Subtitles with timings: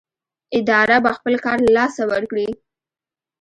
[0.59, 2.49] اداره به خپل کار له لاسه ورکړي.